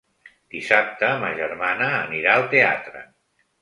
[0.55, 3.09] Dissabte ma germana anirà al teatre.